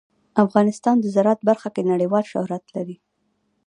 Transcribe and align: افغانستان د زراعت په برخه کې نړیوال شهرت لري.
افغانستان 0.45 0.95
د 0.99 1.05
زراعت 1.15 1.39
په 1.41 1.45
برخه 1.49 1.69
کې 1.75 1.89
نړیوال 1.91 2.23
شهرت 2.31 2.63
لري. 2.75 2.95